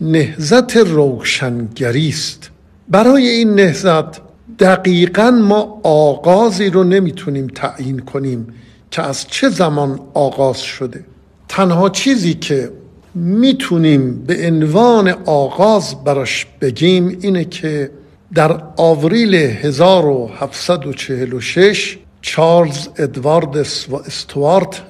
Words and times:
نهزت 0.00 0.76
روشنگری 0.76 2.08
است. 2.08 2.50
برای 2.88 3.28
این 3.28 3.54
نهزت 3.54 4.20
دقیقا 4.58 5.30
ما 5.30 5.80
آغازی 5.82 6.70
رو 6.70 6.84
نمی‌تونیم 6.84 7.46
تعیین 7.46 7.98
کنیم 7.98 8.46
که 8.90 9.02
از 9.02 9.26
چه 9.26 9.48
زمان 9.48 10.00
آغاز 10.14 10.60
شده. 10.60 11.04
تنها 11.48 11.88
چیزی 11.88 12.34
که 12.34 12.72
می‌تونیم 13.14 14.24
به 14.26 14.46
عنوان 14.46 15.08
آغاز 15.24 16.04
براش 16.04 16.46
بگیم 16.60 17.18
اینه 17.20 17.44
که 17.44 17.90
در 18.34 18.62
آوریل 18.76 19.34
1746 19.34 21.98
چارلز 22.20 22.88
ادوارد 22.96 23.56
استوارت 24.06 24.82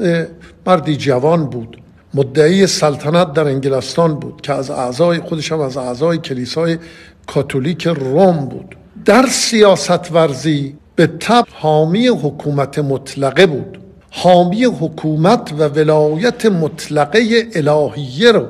مردی 0.66 0.96
جوان 0.96 1.46
بود. 1.46 1.80
مدعی 2.14 2.66
سلطنت 2.66 3.32
در 3.32 3.44
انگلستان 3.44 4.14
بود 4.14 4.40
که 4.40 4.52
از 4.52 4.70
اعضای 4.70 5.18
خودش 5.18 5.52
هم 5.52 5.60
از 5.60 5.76
اعضای 5.76 6.18
کلیسای 6.18 6.78
کاتولیک 7.26 7.86
روم 7.86 8.36
بود. 8.36 8.76
در 9.04 9.26
سیاست 9.26 10.12
ورزی 10.12 10.74
به 10.96 11.06
تب 11.06 11.44
حامی 11.52 12.06
حکومت 12.06 12.78
مطلقه 12.78 13.46
بود. 13.46 13.78
حامی 14.10 14.64
حکومت 14.64 15.52
و 15.58 15.68
ولایت 15.68 16.46
مطلقه 16.46 17.46
الهیه 17.54 18.32
رو 18.32 18.46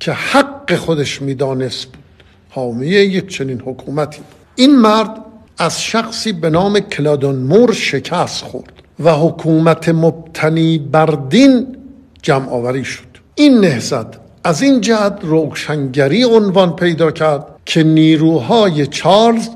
که 0.00 0.12
حق 0.12 0.76
خودش 0.76 1.22
می‌دانست 1.22 1.86
بود. 1.86 2.02
حامی 2.50 2.86
یک 2.86 3.28
چنین 3.28 3.60
حکومتی 3.60 4.18
بود. 4.18 4.26
این 4.56 4.76
مرد 4.76 5.16
از 5.58 5.82
شخصی 5.82 6.32
به 6.32 6.50
نام 6.50 6.80
کلادون 6.80 7.36
مور 7.36 7.72
شکست 7.72 8.44
خورد 8.44 8.72
و 9.00 9.12
حکومت 9.12 9.88
مبتنی 9.88 10.78
بر 10.78 11.18
دین 11.28 11.76
جمع 12.22 12.48
آوری 12.48 12.84
شد. 12.84 13.06
این 13.34 13.60
نهزت 13.60 14.06
از 14.44 14.62
این 14.62 14.80
جهت 14.80 15.18
روشنگری 15.22 16.24
عنوان 16.24 16.76
پیدا 16.76 17.10
کرد 17.10 17.46
که 17.66 17.82
نیروهای 17.82 18.86
چارلز 18.86 19.48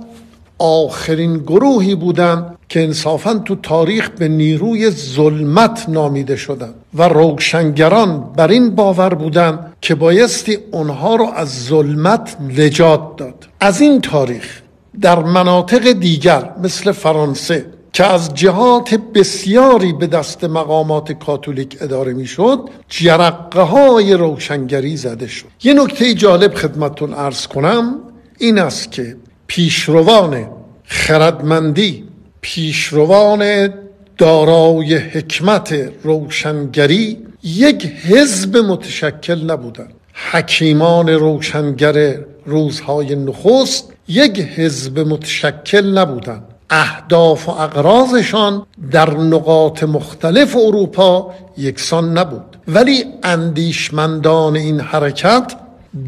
آخرین 0.59 1.39
گروهی 1.39 1.95
بودند 1.95 2.57
که 2.69 2.83
انصافا 2.83 3.35
تو 3.35 3.57
تاریخ 3.57 4.11
به 4.11 4.29
نیروی 4.29 4.91
ظلمت 4.91 5.85
نامیده 5.89 6.37
شدند 6.37 6.75
و 6.95 7.03
روشنگران 7.09 8.33
بر 8.37 8.49
این 8.49 8.71
باور 8.75 9.15
بودند 9.15 9.73
که 9.81 9.95
بایستی 9.95 10.59
اونها 10.73 11.17
رو 11.17 11.31
از 11.35 11.65
ظلمت 11.65 12.37
نجات 12.59 13.17
داد. 13.17 13.47
از 13.61 13.81
این 13.81 14.01
تاریخ 14.01 14.63
در 15.01 15.19
مناطق 15.19 15.93
دیگر 15.93 16.51
مثل 16.63 16.93
فرانسه 16.93 17.67
که 17.93 18.05
از 18.05 18.35
جهات 18.35 18.95
بسیاری 19.15 19.93
به 19.93 20.07
دست 20.07 20.45
مقامات 20.45 21.13
کاتولیک 21.13 21.77
اداره 21.81 22.13
می‌شد 22.13 22.61
جرقه 22.89 23.61
های 23.61 24.15
روشنگری 24.15 24.97
زده 24.97 25.27
شد. 25.27 25.47
یه 25.63 25.75
نکته 25.75 26.15
جالب 26.15 26.55
خدمتون 26.55 27.15
ارز 27.15 27.47
کنم 27.47 27.95
این 28.39 28.59
است 28.59 28.93
که 28.93 29.17
پیشروان 29.47 30.47
خردمندی 30.85 32.05
پیشروان 32.41 33.69
دارای 34.19 34.97
حکمت 34.97 35.91
روشنگری 36.03 37.19
یک 37.43 37.87
حزب 37.87 38.57
متشکل 38.57 39.51
نبودند. 39.51 39.93
حکیمان 40.31 41.09
روشنگر 41.09 42.19
روزهای 42.47 43.15
نخست 43.15 43.93
یک 44.09 44.41
حزب 44.41 44.99
متشکل 44.99 45.99
نبودند. 45.99 46.43
اهداف 46.71 47.49
و 47.49 47.53
اقرازشان 47.53 48.67
در 48.91 49.11
نقاط 49.11 49.83
مختلف 49.83 50.57
اروپا 50.57 51.35
یکسان 51.59 52.19
نبود. 52.19 52.57
ولی 52.69 53.05
اندیشمندان 53.23 54.57
این 54.57 54.81
حرکت 54.81 55.53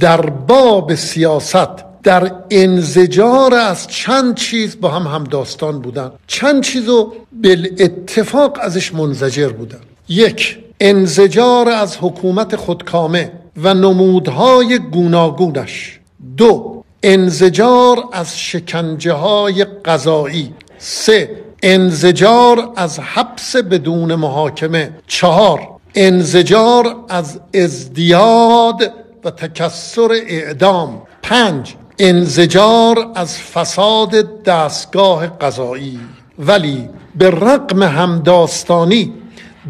در 0.00 0.21
باب 0.21 0.94
سیاست 0.94 1.88
در 2.03 2.32
انزجار 2.50 3.55
از 3.55 3.87
چند 3.87 4.34
چیز 4.34 4.81
با 4.81 4.88
هم 4.88 5.15
هم 5.15 5.25
داستان 5.25 5.81
بودن 5.81 6.10
چند 6.26 6.62
چیزو 6.62 7.12
بل 7.32 7.69
اتفاق 7.78 8.59
ازش 8.62 8.94
منزجر 8.94 9.49
بودن 9.49 9.78
یک 10.09 10.59
انزجار 10.81 11.69
از 11.69 11.97
حکومت 12.00 12.56
خودکامه 12.56 13.32
و 13.56 13.75
نمودهای 13.75 14.78
گوناگونش. 14.78 15.97
دو 16.36 16.84
انزجار 17.02 18.04
از 18.12 18.38
شکنجه 18.38 19.12
های 19.12 19.64
قضایی. 19.64 20.54
سه 20.78 21.44
انزجار 21.62 22.72
از 22.76 23.00
حبس 23.00 23.56
بدون 23.56 24.14
محاکمه. 24.14 24.90
چهار 25.06 25.60
انزجار 25.94 26.96
از 27.08 27.40
ازدیاد 27.54 28.92
و 29.24 29.30
تکسر 29.30 30.08
اعدام. 30.26 31.02
پنج 31.22 31.74
انزجار 31.98 33.10
از 33.14 33.38
فساد 33.38 34.42
دستگاه 34.42 35.26
قضایی. 35.26 36.00
ولی 36.38 36.88
به 37.14 37.30
رقم 37.30 37.82
همداستانی 37.82 39.12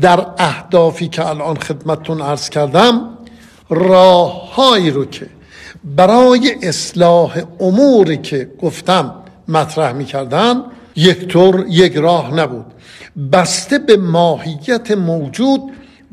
در 0.00 0.26
اهدافی 0.38 1.08
که 1.08 1.26
الان 1.26 1.56
خدمتتون 1.56 2.20
عرض 2.20 2.49
کردم 2.49 3.19
راههایی 3.70 4.90
رو 4.90 5.05
که 5.05 5.26
برای 5.84 6.54
اصلاح 6.62 7.42
اموری 7.60 8.16
که 8.16 8.50
گفتم 8.62 9.14
مطرح 9.48 9.92
می 9.92 10.04
کردن 10.04 10.62
یک 10.96 11.28
طور 11.28 11.66
یک 11.69 11.96
راه 11.96 12.34
نبود. 12.34 12.66
بسته 13.32 13.78
به 13.78 13.96
ماهیت 13.96 14.90
موجود 14.90 15.60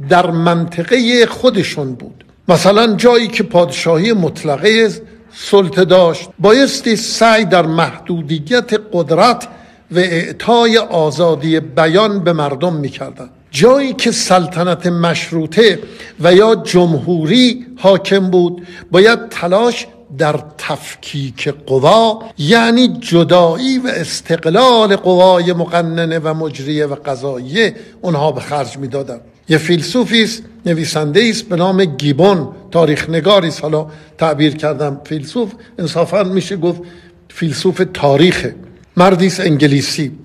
در 0.09 0.31
منطقه 0.31 1.25
خودشون 1.25 1.95
بود. 1.95 2.25
مثلا 2.47 2.95
جایی 2.95 3.27
که 3.27 3.43
پادشاهی 3.43 4.13
مطلقه 4.13 4.89
سلطه 5.33 5.85
داشت 5.85 6.29
بایستی 6.39 6.95
سعی 6.95 7.45
در 7.45 7.65
محدودیت 7.65 8.73
قدرت 8.93 9.47
و 9.91 9.99
اعطای 9.99 10.77
آزادی 10.77 11.59
بیان 11.59 12.23
به 12.23 12.33
مردم 12.33 12.73
می‌کردند 12.73 13.29
جایی 13.55 13.93
که 13.93 14.11
سلطنت 14.11 14.87
مشروطه 14.87 15.79
و 16.19 16.33
یا 16.33 16.55
جمهوری 16.55 17.65
حاکم 17.77 18.29
بود 18.29 18.67
باید 18.91 19.29
تلاش 19.29 19.87
در 20.17 20.39
تفکیک 20.57 21.47
قوا 21.47 22.23
یعنی 22.37 22.87
جدایی 22.87 23.77
و 23.77 23.87
استقلال 23.87 24.95
قوای 24.95 25.53
مقننه 25.53 26.19
و 26.19 26.33
مجریه 26.33 26.85
و 26.85 26.95
قضاییه 26.95 27.75
اونها 28.01 28.31
به 28.31 28.41
خرج 28.41 28.77
می‌دادند. 28.77 29.21
یه 29.49 29.57
فیلسوفی 29.57 30.23
است 30.23 30.43
نویسنده 30.65 31.27
است 31.29 31.49
به 31.49 31.55
نام 31.55 31.85
گیبون 31.85 32.47
تاریخ 32.71 33.09
نگاری 33.09 33.51
حالا 33.61 33.87
تعبیر 34.17 34.55
کردم 34.55 35.01
فیلسوف 35.03 35.51
انصافا 35.79 36.23
میشه 36.23 36.57
گفت 36.57 36.81
فیلسوف 37.29 37.81
تاریخه. 37.93 38.55
مردی 38.97 39.31
انگلیسی. 39.39 40.24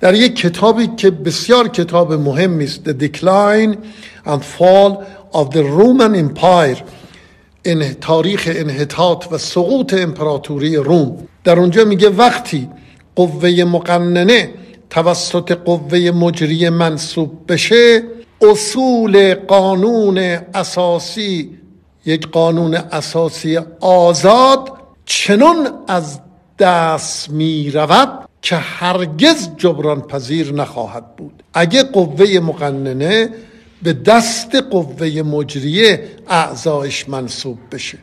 در 0.00 0.14
یک 0.14 0.36
کتابی 0.36 0.86
که 0.96 1.10
بسیار 1.10 1.68
کتاب 1.68 2.12
مهمی 2.12 2.64
است 2.64 2.90
The 2.90 2.94
Decline 3.02 3.76
and 4.26 4.40
Fall 4.58 5.04
of 5.32 5.50
the 5.54 5.62
Roman 5.62 6.14
Empire 6.14 6.82
این 7.62 7.92
تاریخ 7.92 8.48
انحطاط 8.54 9.26
و 9.32 9.38
سقوط 9.38 9.94
امپراتوری 9.94 10.76
روم. 10.76 11.28
در 11.44 11.58
اونجا 11.58 11.84
میگه 11.84 12.08
وقتی 12.10 12.68
قوه 13.16 13.64
مقننه 13.64 14.50
توسط 14.90 15.52
قوه 15.52 15.98
مجری 15.98 16.68
منصوب 16.68 17.52
بشه 17.52 18.02
اصول 18.42 19.34
قانون 19.34 20.18
اساسی 20.54 21.58
یک 22.06 22.28
قانون 22.28 22.74
اساسی 22.74 23.58
آزاد 23.80 24.72
چنان 25.04 25.68
از 25.88 26.20
دست 26.58 27.30
می 27.30 27.70
رود 27.70 28.29
که 28.42 28.56
هرگز 28.56 29.48
جبران 29.56 30.00
پذیر 30.00 30.52
نخواهد 30.52 31.16
بود. 31.16 31.42
اگه 31.54 31.82
قوه 31.82 32.38
مقننه 32.38 33.28
به 33.82 33.92
دست 33.92 34.54
قوه 34.54 35.22
مجریه 35.22 36.08
اعضایش 36.28 37.08
منصوب 37.08 37.58
بشه. 37.72 37.98